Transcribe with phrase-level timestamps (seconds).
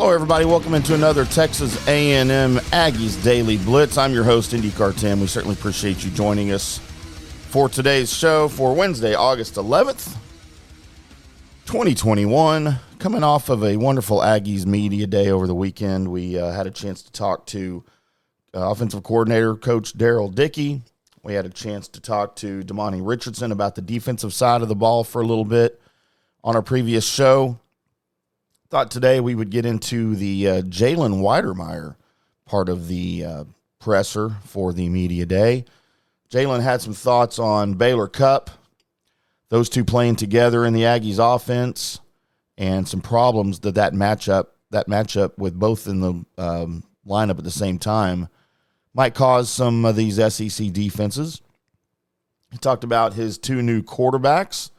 [0.00, 0.44] everybody.
[0.44, 3.98] Welcome into another Texas A&M Aggies Daily Blitz.
[3.98, 5.20] I'm your host, IndyCar Tim.
[5.20, 6.78] We certainly appreciate you joining us
[7.48, 10.16] for today's show for Wednesday, August 11th,
[11.66, 12.76] 2021.
[12.98, 16.70] Coming off of a wonderful Aggies media day over the weekend, we uh, had a
[16.70, 17.84] chance to talk to
[18.54, 20.82] uh, offensive coordinator Coach Darrell Dickey.
[21.22, 24.76] We had a chance to talk to Demani Richardson about the defensive side of the
[24.76, 25.80] ball for a little bit
[26.44, 27.58] on our previous show.
[28.72, 31.94] Thought today we would get into the uh, Jalen Wydermyer
[32.46, 33.44] part of the uh,
[33.78, 35.66] presser for the media day.
[36.30, 38.48] Jalen had some thoughts on Baylor Cupp,
[39.50, 42.00] those two playing together in the Aggies offense,
[42.56, 47.44] and some problems that that matchup that matchup with both in the um, lineup at
[47.44, 48.26] the same time
[48.94, 51.42] might cause some of these SEC defenses.
[52.50, 54.70] He talked about his two new quarterbacks,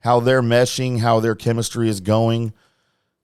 [0.00, 2.54] how they're meshing, how their chemistry is going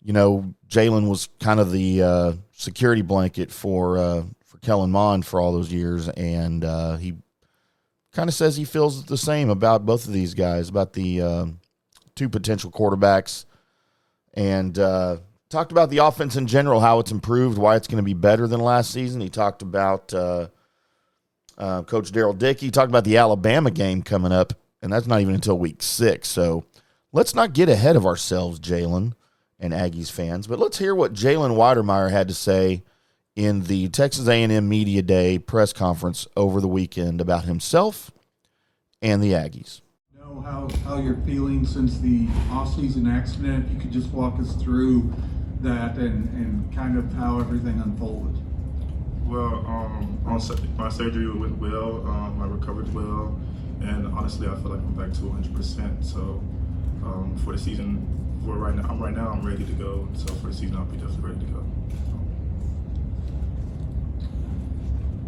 [0.03, 5.27] you know, Jalen was kind of the uh, security blanket for uh, for Kellen Mond
[5.27, 7.15] for all those years, and uh, he
[8.13, 11.47] kind of says he feels the same about both of these guys, about the uh,
[12.15, 13.45] two potential quarterbacks,
[14.35, 15.19] and uh,
[15.49, 18.47] talked about the offense in general, how it's improved, why it's going to be better
[18.47, 19.21] than last season.
[19.21, 20.49] He talked about uh,
[21.59, 22.61] Coach Darrell Dick.
[22.61, 26.29] He talked about the Alabama game coming up, and that's not even until week six.
[26.29, 26.65] So
[27.13, 29.15] let's not get ahead of ourselves, Jalen
[29.59, 30.47] and Aggies fans.
[30.47, 32.83] But let's hear what Jalen Wydermyer had to say
[33.35, 38.11] in the Texas A&M Media Day press conference over the weekend about himself
[39.01, 39.81] and the Aggies.
[40.17, 43.71] Know how, how you're feeling since the offseason accident.
[43.71, 45.13] You could just walk us through
[45.61, 48.43] that and, and kind of how everything unfolded.
[49.27, 50.41] Well, um, on
[50.77, 52.07] my surgery went well.
[52.07, 53.39] Um, I recovered well,
[53.83, 56.05] and honestly, I feel like I'm back to 100%.
[56.05, 56.43] So
[57.05, 60.09] um, for the season, for right now, I'm right now I'm ready to go.
[60.15, 61.65] So for the season, I'll be definitely ready to go.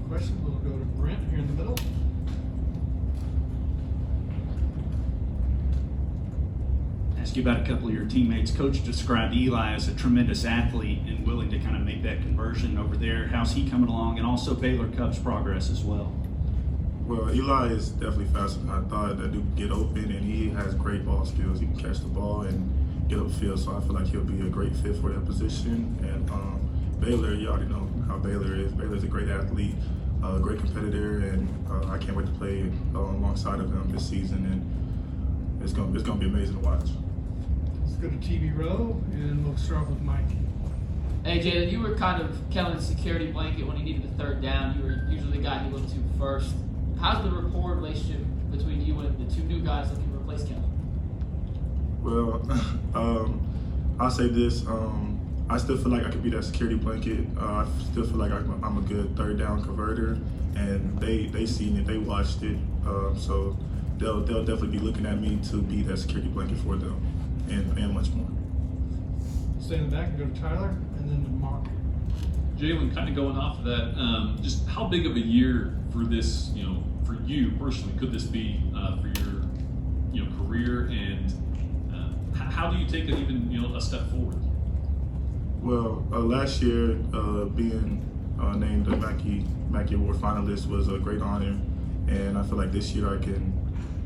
[0.09, 1.78] Question will go to Brent here in the middle.
[7.21, 8.50] Ask you about a couple of your teammates.
[8.50, 12.77] Coach described Eli as a tremendous athlete and willing to kind of make that conversion
[12.77, 13.28] over there.
[13.28, 16.12] How's he coming along, and also Baylor Cupp's progress as well?
[17.06, 19.19] Well, Eli is definitely faster than I thought.
[19.19, 21.60] That dude can get open, and he has great ball skills.
[21.60, 22.80] He can catch the ball and
[23.10, 25.98] get upfield, so I feel like he'll be a great fit for that position.
[26.03, 26.60] And um,
[27.00, 28.72] Baylor, you already know how Baylor is.
[28.72, 29.75] Baylor's a great athlete,
[30.22, 34.09] a great competitor, and uh, I can't wait to play uh, alongside of him this
[34.09, 34.47] season.
[34.47, 36.88] And it's gonna it's gonna be amazing to watch.
[37.82, 40.31] Let's go to TV row, and we'll start with Mike.
[41.25, 44.78] Hey Jalen, you were kind of Kellen's security blanket when he needed the third down.
[44.78, 46.54] You were usually the guy he looked to first.
[47.00, 48.21] How's the rapport relationship
[48.53, 50.80] between you and the two new guys looking to replace Kellen?
[52.10, 52.43] Well,
[52.94, 53.41] um,
[54.00, 54.66] I'll say this.
[54.66, 57.25] Um, I still feel like I could be that security blanket.
[57.38, 60.19] Uh, I still feel like I'm a, I'm a good third down converter,
[60.56, 63.56] and they they seen it, they watched it, um, so
[63.98, 67.00] they'll they'll definitely be looking at me to be that security blanket for them,
[67.48, 68.28] and and much more.
[69.60, 71.65] Stay in the back and go to Tyler, and then to Mark.
[72.56, 76.04] Jalen, kind of going off of that, um, just how big of a year for
[76.04, 79.42] this, you know, for you personally, could this be uh, for your,
[80.12, 81.32] you know, career and
[82.60, 84.37] how do you take it even you know a step forward?
[85.62, 88.04] Well, uh, last year uh, being
[88.38, 91.59] uh, named a Mackey Mackey Award finalist was a great honor,
[92.09, 93.43] and I feel like this year I can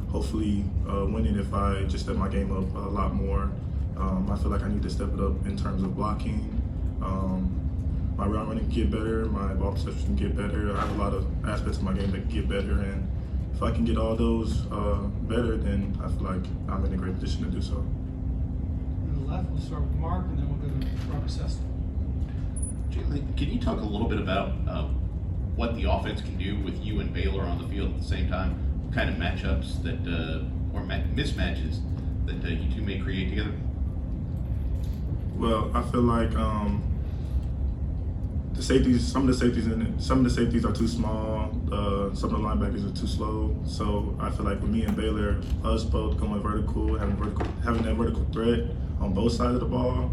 [0.09, 3.51] hopefully uh, win it if I just step my game up a lot more.
[3.97, 6.39] Um, I feel like I need to step it up in terms of blocking.
[7.03, 7.51] Um,
[8.17, 10.77] my route running get better, my ball perception get better.
[10.77, 13.11] I have a lot of aspects of my game that get better, and
[13.53, 16.97] if I can get all those uh, better, then I feel like I'm in a
[16.97, 17.85] great position to do so
[19.35, 21.65] left, we'll start with Mark, and then we'll go to Robert Cessna.
[23.37, 24.85] Can you talk a little bit about uh,
[25.57, 28.29] what the offense can do with you and Baylor on the field at the same
[28.29, 28.53] time?
[28.85, 31.81] What kind of matchups that uh, or mismatches
[32.27, 33.53] that uh, you two may create together?
[35.35, 36.85] Well, I feel like um,
[38.53, 41.51] the safeties, some of the safeties in it, some of the safeties are too small.
[41.73, 43.57] Uh, some of the linebackers are too slow.
[43.67, 47.83] So I feel like with me and Baylor, us both going vertical, having vertical, having
[47.83, 48.61] that vertical threat
[49.05, 50.11] on both sides of the ball,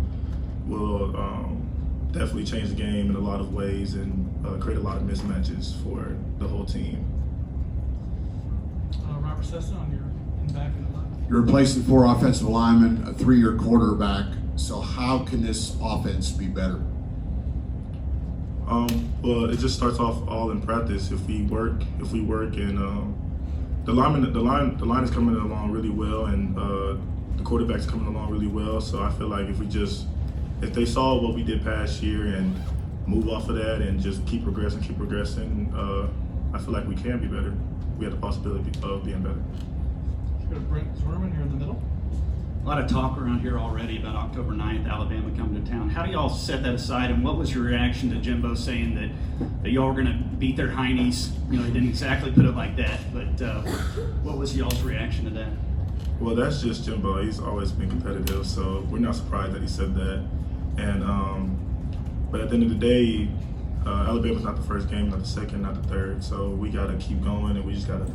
[0.67, 1.65] will um,
[2.11, 5.03] definitely change the game in a lot of ways and uh, create a lot of
[5.03, 7.05] mismatches for the whole team.
[8.93, 10.01] Uh, Robert Cessna on your
[10.45, 11.29] in back in the left.
[11.29, 14.25] You're replacing four offensive linemen, a three-year quarterback.
[14.57, 16.81] So how can this offense be better?
[18.67, 21.11] Um, well, it just starts off all in practice.
[21.11, 23.15] If we work, if we work, and um,
[23.85, 26.97] the line, the line, the line is coming along really well, and uh,
[27.41, 28.79] the quarterback's coming along really well.
[28.79, 30.05] So I feel like if we just
[30.61, 32.55] if they saw what we did past year and
[33.07, 36.07] move off of that and just keep progressing, keep progressing, uh,
[36.55, 37.53] I feel like we can be better.
[37.97, 39.41] We have the possibility of being better.
[40.37, 41.81] Let's go to Brent Zwerneman here in the middle.
[42.63, 45.89] A lot of talk around here already about October 9th, Alabama coming to town.
[45.89, 49.09] How do y'all set that aside, and what was your reaction to Jimbo saying that,
[49.63, 51.31] that y'all were going to beat their heinies?
[51.49, 53.61] You know, he didn't exactly put it like that, but uh,
[54.21, 55.49] what was y'all's reaction to that?
[56.21, 57.23] Well, that's just Jimbo.
[57.23, 60.23] He's always been competitive, so we're not surprised that he said that.
[60.77, 61.57] And um,
[62.29, 63.27] but at the end of the day,
[63.87, 66.23] uh, Alabama's not the first game, not the second, not the third.
[66.23, 68.05] So we gotta keep going, and we just gotta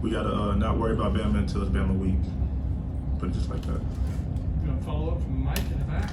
[0.00, 2.14] we gotta uh, not worry about Bama until it's Bama week.
[3.18, 3.80] Put it just like that.
[4.64, 6.12] Gonna follow up from Mike in the back.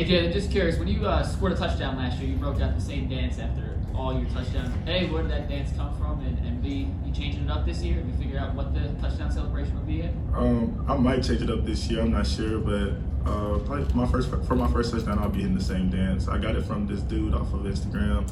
[0.00, 2.74] Hey, Jalen, just curious, when you uh, scored a touchdown last year, you broke out
[2.74, 4.74] the same dance after all your touchdowns.
[4.86, 6.24] A, where did that dance come from?
[6.24, 7.96] And, and B, you changing it up this year?
[7.96, 10.12] Have you figured out what the touchdown celebration will be at?
[10.34, 12.00] Um, I might change it up this year.
[12.00, 12.94] I'm not sure, but
[13.30, 16.28] uh, probably my first for my first touchdown, I'll be in the same dance.
[16.28, 18.26] I got it from this dude off of Instagram.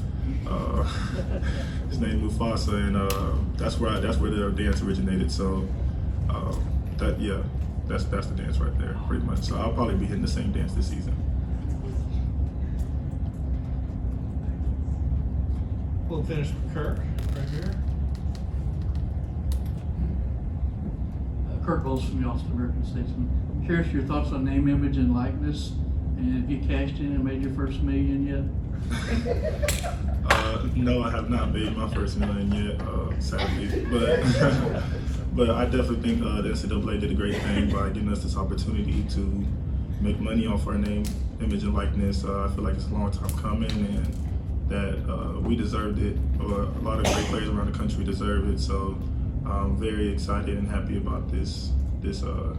[0.49, 0.85] Uh,
[1.91, 5.31] his name Mufasa, and uh, that's where I, that's where the dance originated.
[5.31, 5.69] So
[6.31, 6.57] uh,
[6.97, 7.43] that yeah,
[7.85, 9.41] that's that's the dance right there, pretty much.
[9.41, 11.15] So I'll probably be hitting the same dance this season.
[16.09, 16.99] We'll finish with Kirk
[17.37, 17.75] right here.
[21.51, 23.63] Uh, Kirk Bohls from the Austin American Statesman.
[23.67, 25.73] Curious your thoughts on name, image, and likeness,
[26.17, 28.45] and have you cashed in and made your first million yet?
[30.31, 33.87] Uh, no, I have not made my first million yet, uh, sadly.
[33.91, 34.23] But
[35.33, 38.37] but I definitely think uh, the NCAA did a great thing by giving us this
[38.37, 39.47] opportunity to
[40.03, 41.05] make money off our name,
[41.41, 42.25] image, and likeness.
[42.25, 44.15] Uh, I feel like it's a long time coming, and
[44.69, 46.17] that uh, we deserved it.
[46.41, 48.61] Or a lot of great players around the country deserve it.
[48.61, 48.99] So
[49.47, 51.71] I'm very excited and happy about this
[52.01, 52.55] this uh,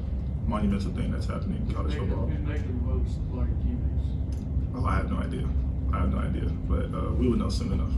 [0.45, 2.27] monumental thing that's happening in college football.
[2.27, 4.05] Negative votes of all your teammates.
[4.75, 5.47] Oh, I have no idea.
[5.93, 7.91] I have no idea, but uh, we will know soon enough.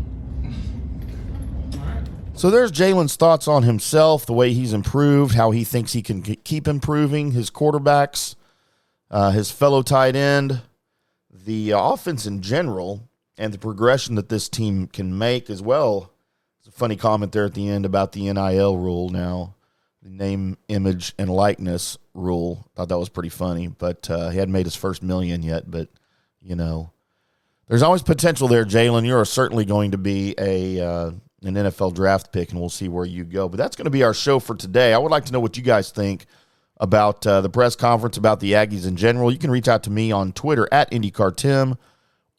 [2.33, 6.21] So there's Jalen's thoughts on himself, the way he's improved, how he thinks he can
[6.21, 8.35] keep improving, his quarterbacks,
[9.09, 10.61] uh, his fellow tight end,
[11.29, 16.11] the offense in general, and the progression that this team can make as well.
[16.59, 19.55] It's a funny comment there at the end about the NIL rule now,
[20.03, 22.65] the name, image, and likeness rule.
[22.65, 25.69] I Thought that was pretty funny, but uh, he hadn't made his first million yet.
[25.69, 25.89] But
[26.41, 26.91] you know,
[27.67, 29.05] there's always potential there, Jalen.
[29.07, 31.11] You're certainly going to be a uh,
[31.43, 33.49] an NFL draft pick, and we'll see where you go.
[33.49, 34.93] But that's going to be our show for today.
[34.93, 36.25] I would like to know what you guys think
[36.77, 39.31] about uh, the press conference, about the Aggies in general.
[39.31, 41.77] You can reach out to me on Twitter at IndyCarTim,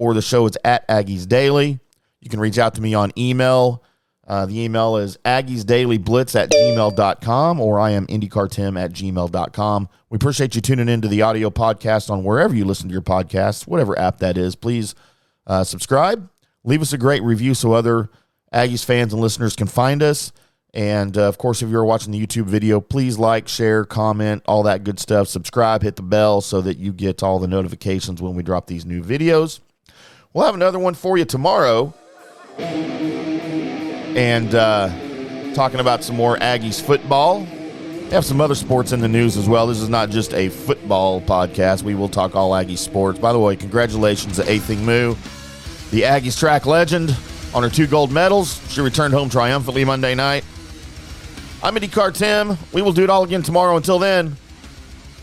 [0.02, 1.78] or the show is at Aggies Daily.
[2.20, 3.84] You can reach out to me on email.
[4.26, 9.88] Uh, the email is aggiesdailyblitz at gmail.com, or I am IndyCarTim at gmail.com.
[10.10, 13.64] We appreciate you tuning into the audio podcast on wherever you listen to your podcasts,
[13.64, 14.56] whatever app that is.
[14.56, 14.96] Please
[15.46, 16.28] uh, subscribe,
[16.64, 18.10] leave us a great review so other
[18.52, 20.32] Aggies fans and listeners can find us.
[20.74, 24.64] And uh, of course, if you're watching the YouTube video, please like, share, comment, all
[24.64, 25.28] that good stuff.
[25.28, 28.84] Subscribe, hit the bell so that you get all the notifications when we drop these
[28.84, 29.60] new videos.
[30.34, 31.92] We'll have another one for you tomorrow.
[34.16, 34.88] And uh,
[35.54, 37.40] talking about some more Aggies football.
[37.40, 39.66] We have some other sports in the news as well.
[39.66, 41.82] This is not just a football podcast.
[41.82, 43.18] We will talk all Aggie sports.
[43.18, 45.14] By the way, congratulations to Athing Mu,
[45.90, 47.14] the Aggies track legend,
[47.54, 48.60] on her two gold medals.
[48.72, 50.44] She returned home triumphantly Monday night.
[51.62, 52.56] I'm Indy Tim.
[52.72, 53.76] We will do it all again tomorrow.
[53.76, 54.36] Until then,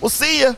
[0.01, 0.56] we'll see you.